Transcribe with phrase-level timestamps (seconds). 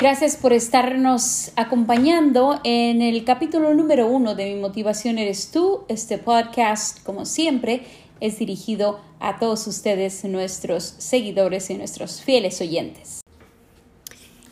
[0.00, 5.82] Gracias por estarnos acompañando en el capítulo número uno de Mi Motivación Eres Tú.
[5.88, 7.84] Este podcast, como siempre,
[8.18, 13.20] es dirigido a todos ustedes, nuestros seguidores y nuestros fieles oyentes.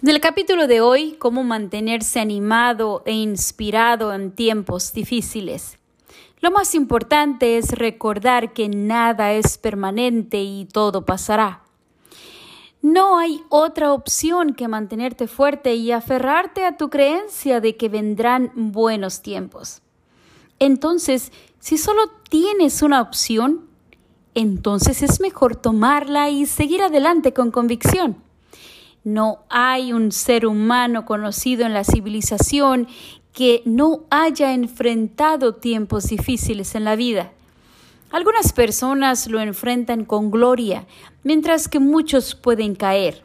[0.03, 5.79] En el capítulo de hoy, cómo mantenerse animado e inspirado en tiempos difíciles.
[6.41, 11.63] Lo más importante es recordar que nada es permanente y todo pasará.
[12.81, 18.53] No hay otra opción que mantenerte fuerte y aferrarte a tu creencia de que vendrán
[18.55, 19.83] buenos tiempos.
[20.59, 23.69] Entonces, si solo tienes una opción,
[24.35, 28.17] entonces es mejor tomarla y seguir adelante con convicción.
[29.03, 32.87] No hay un ser humano conocido en la civilización
[33.33, 37.33] que no haya enfrentado tiempos difíciles en la vida.
[38.11, 40.87] Algunas personas lo enfrentan con gloria,
[41.25, 43.23] mientras que muchos pueden caer.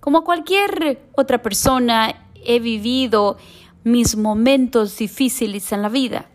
[0.00, 3.38] Como cualquier otra persona, he vivido
[3.84, 6.28] mis momentos difíciles en la vida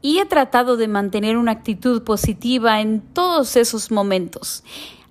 [0.00, 4.64] y he tratado de mantener una actitud positiva en todos esos momentos.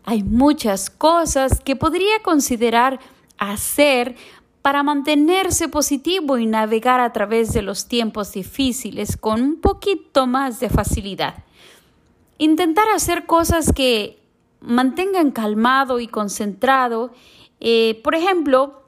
[0.04, 3.00] Hay muchas cosas que podría considerar
[3.38, 4.16] hacer
[4.64, 10.60] para mantenerse positivo y navegar a través de los tiempos difíciles con un poquito más
[10.60, 11.45] de facilidad.
[12.38, 14.20] Intentar hacer cosas que
[14.60, 17.12] mantengan calmado y concentrado,
[17.60, 18.84] eh, por ejemplo,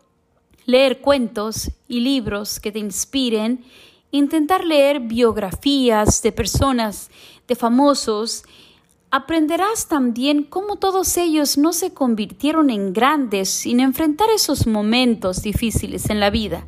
[0.65, 3.63] leer cuentos y libros que te inspiren,
[4.11, 7.09] intentar leer biografías de personas,
[7.47, 8.43] de famosos,
[9.11, 16.09] aprenderás también cómo todos ellos no se convirtieron en grandes sin enfrentar esos momentos difíciles
[16.09, 16.65] en la vida.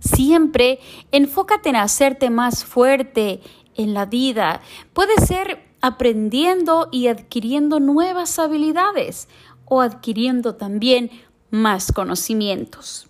[0.00, 3.40] Siempre enfócate en hacerte más fuerte
[3.74, 4.60] en la vida.
[4.92, 9.28] Puede ser aprendiendo y adquiriendo nuevas habilidades
[9.66, 11.10] o adquiriendo también
[11.50, 13.06] más conocimientos.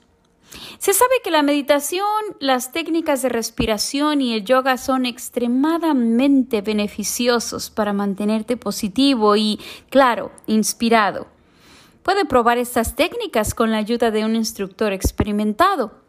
[0.78, 2.05] Se sabe que la meditación,
[2.41, 10.32] las técnicas de respiración y el yoga son extremadamente beneficiosos para mantenerte positivo y, claro,
[10.49, 11.28] inspirado.
[12.03, 16.03] Puede probar estas técnicas con la ayuda de un instructor experimentado.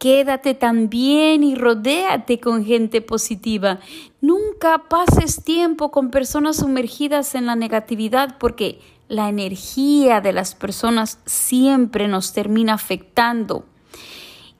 [0.00, 3.80] Quédate también y rodéate con gente positiva.
[4.22, 11.18] Nunca pases tiempo con personas sumergidas en la negatividad porque la energía de las personas
[11.26, 13.66] siempre nos termina afectando.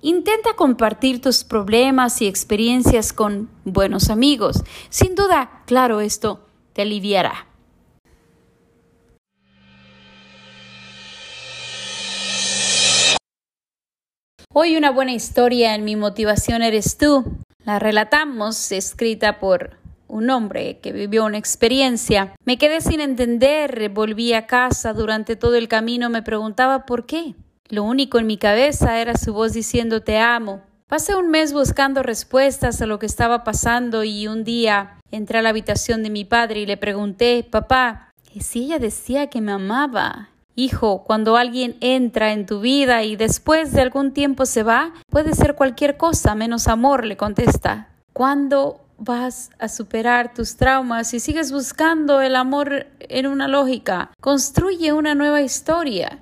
[0.03, 4.63] Intenta compartir tus problemas y experiencias con buenos amigos.
[4.91, 6.41] Sin duda, claro, esto
[6.75, 7.50] te aliviará.
[14.53, 17.25] Hoy una buena historia en Mi motivación eres tú.
[17.65, 19.79] La relatamos, escrita por
[20.09, 22.35] un hombre que vivió una experiencia.
[22.45, 27.37] Me quedé sin entender, volví a casa, durante todo el camino me preguntaba por qué.
[27.69, 30.63] Lo único en mi cabeza era su voz diciendo te amo.
[30.89, 35.43] Pasé un mes buscando respuestas a lo que estaba pasando y un día entré a
[35.43, 39.53] la habitación de mi padre y le pregunté, papá, ¿y si ella decía que me
[39.53, 40.31] amaba?
[40.57, 45.35] Hijo, cuando alguien entra en tu vida y después de algún tiempo se va, puede
[45.35, 47.89] ser cualquier cosa menos amor, le contesta.
[48.13, 54.11] ¿Cuándo vas a superar tus traumas y sigues buscando el amor en una lógica?
[54.21, 56.19] Construye una nueva historia.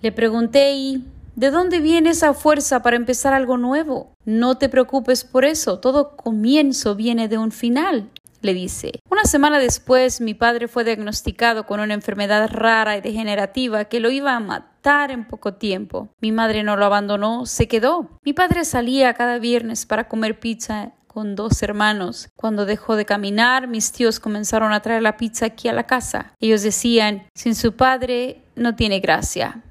[0.00, 1.04] Le pregunté y
[1.38, 4.10] ¿De dónde viene esa fuerza para empezar algo nuevo?
[4.24, 9.00] No te preocupes por eso, todo comienzo viene de un final le dice.
[9.10, 14.10] Una semana después, mi padre fue diagnosticado con una enfermedad rara y degenerativa que lo
[14.10, 16.08] iba a matar en poco tiempo.
[16.20, 18.08] Mi madre no lo abandonó, se quedó.
[18.24, 22.28] Mi padre salía cada viernes para comer pizza con dos hermanos.
[22.36, 26.32] Cuando dejó de caminar, mis tíos comenzaron a traer la pizza aquí a la casa.
[26.38, 29.62] Ellos decían, sin su padre no tiene gracia.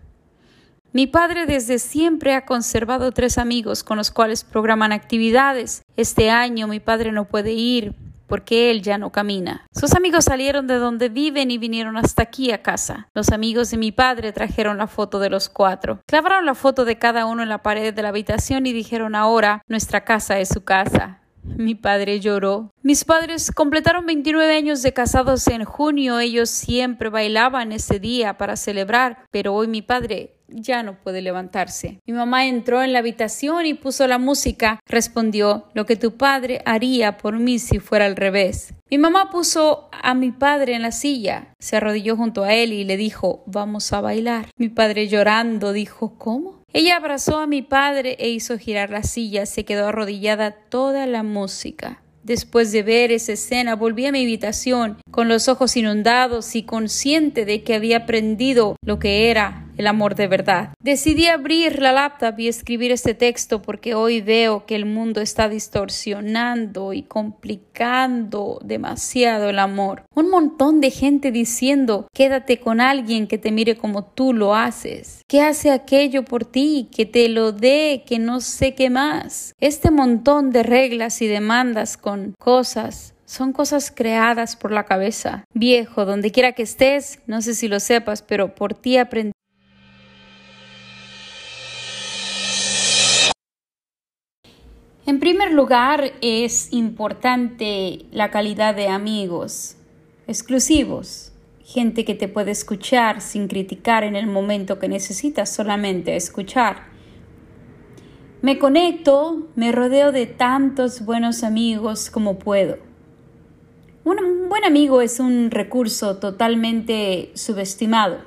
[0.91, 5.83] Mi padre desde siempre ha conservado tres amigos con los cuales programan actividades.
[5.95, 7.93] Este año mi padre no puede ir
[8.27, 9.65] porque él ya no camina.
[9.71, 13.07] Sus amigos salieron de donde viven y vinieron hasta aquí a casa.
[13.13, 15.99] Los amigos de mi padre trajeron la foto de los cuatro.
[16.07, 19.61] Clavaron la foto de cada uno en la pared de la habitación y dijeron ahora
[19.67, 21.21] nuestra casa es su casa.
[21.55, 22.71] Mi padre lloró.
[22.81, 26.19] Mis padres completaron 29 años de casados en junio.
[26.19, 31.99] Ellos siempre bailaban ese día para celebrar, pero hoy mi padre ya no puede levantarse.
[32.05, 34.79] Mi mamá entró en la habitación y puso la música.
[34.87, 38.73] Respondió, lo que tu padre haría por mí si fuera al revés.
[38.89, 42.85] Mi mamá puso a mi padre en la silla, se arrodilló junto a él y
[42.85, 44.47] le dijo, vamos a bailar.
[44.57, 46.56] Mi padre llorando dijo, ¿cómo?
[46.77, 51.23] Ella abrazó a mi padre e hizo girar la silla, se quedó arrodillada toda la
[51.23, 52.03] música.
[52.21, 57.45] Después de ver esa escena, volví a mi habitación con los ojos inundados y consciente
[57.45, 60.73] de que había aprendido lo que era el amor de verdad.
[60.81, 65.49] Decidí abrir la laptop y escribir este texto porque hoy veo que el mundo está
[65.49, 70.03] distorsionando y complicando demasiado el amor.
[70.13, 75.21] Un montón de gente diciendo quédate con alguien que te mire como tú lo haces,
[75.27, 79.53] que hace aquello por ti, que te lo dé, que no sé qué más.
[79.59, 85.43] Este montón de reglas y demandas con cosas son cosas creadas por la cabeza.
[85.53, 89.33] Viejo, donde quiera que estés, no sé si lo sepas, pero por ti aprendí.
[95.07, 99.77] En primer lugar, es importante la calidad de amigos
[100.27, 101.31] exclusivos,
[101.63, 106.87] gente que te puede escuchar sin criticar en el momento que necesitas solamente escuchar.
[108.41, 112.75] Me conecto, me rodeo de tantos buenos amigos como puedo.
[114.03, 118.17] Un buen amigo es un recurso totalmente subestimado.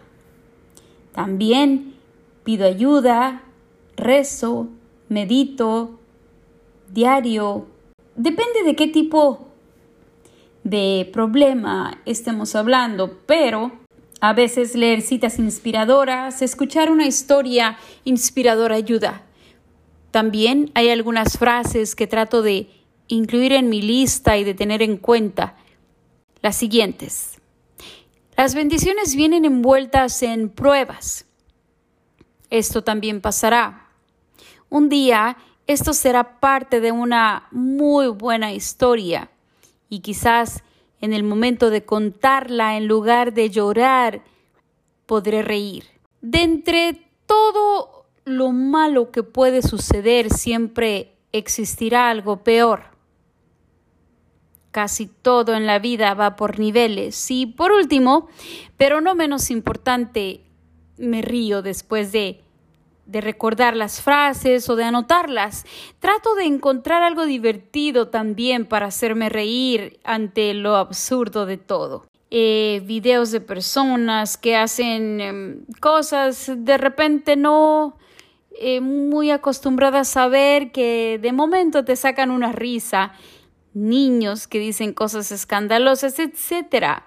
[1.13, 1.93] También
[2.43, 3.43] pido ayuda,
[3.97, 4.69] rezo,
[5.11, 6.00] medito,
[6.93, 7.67] diario.
[8.17, 9.49] Depende de qué tipo
[10.65, 13.73] de problema estemos hablando, pero
[14.21, 19.23] a veces leer citas inspiradoras, escuchar una historia inspiradora ayuda.
[20.11, 22.69] También hay algunas frases que trato de
[23.09, 25.57] incluir en mi lista y de tener en cuenta
[26.43, 27.39] las siguientes.
[28.37, 31.27] Las bendiciones vienen envueltas en pruebas.
[32.51, 33.89] Esto también pasará.
[34.69, 35.37] Un día
[35.73, 39.31] esto será parte de una muy buena historia
[39.89, 40.63] y quizás
[41.01, 44.23] en el momento de contarla, en lugar de llorar,
[45.07, 45.85] podré reír.
[46.21, 52.83] De entre todo lo malo que puede suceder, siempre existirá algo peor.
[54.71, 57.31] Casi todo en la vida va por niveles.
[57.31, 58.29] Y por último,
[58.77, 60.45] pero no menos importante,
[60.97, 62.43] me río después de,
[63.11, 65.65] de recordar las frases o de anotarlas.
[65.99, 72.07] Trato de encontrar algo divertido también para hacerme reír ante lo absurdo de todo.
[72.31, 77.97] Eh, videos de personas que hacen em, cosas de repente no
[78.53, 83.13] eh, muy acostumbradas a ver que de momento te sacan una risa
[83.75, 87.03] niños que dicen cosas escandalosas, etc.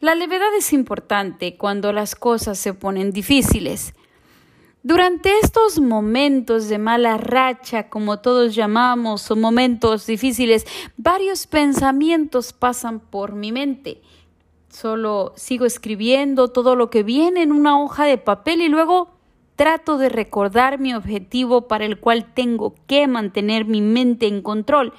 [0.00, 3.94] La levedad es importante cuando las cosas se ponen difíciles.
[4.82, 10.66] Durante estos momentos de mala racha, como todos llamamos, o momentos difíciles,
[10.96, 14.00] varios pensamientos pasan por mi mente.
[14.70, 19.10] Solo sigo escribiendo todo lo que viene en una hoja de papel y luego
[19.54, 24.94] trato de recordar mi objetivo para el cual tengo que mantener mi mente en control.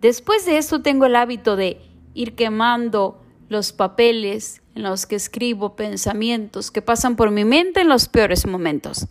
[0.00, 1.80] Después de esto tengo el hábito de
[2.14, 7.88] ir quemando los papeles en los que escribo pensamientos que pasan por mi mente en
[7.88, 9.06] los peores momentos.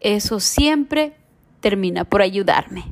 [0.00, 1.14] Eso siempre
[1.60, 2.84] termina por ayudarme.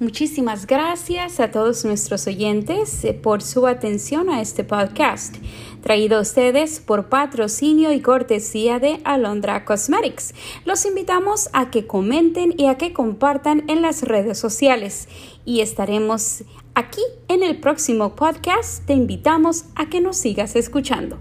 [0.00, 5.36] Muchísimas gracias a todos nuestros oyentes eh, por su atención a este podcast,
[5.82, 10.34] traído a ustedes por patrocinio y cortesía de Alondra Cosmetics.
[10.64, 15.08] Los invitamos a que comenten y a que compartan en las redes sociales
[15.44, 16.42] y estaremos
[16.74, 18.84] aquí en el próximo podcast.
[18.86, 21.18] Te invitamos a que nos sigas escuchando.